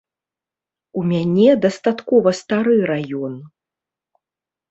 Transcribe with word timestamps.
У 1.01 1.01
мяне 1.09 1.49
дастаткова 1.65 2.33
стары 2.39 2.75
раён. 2.93 3.35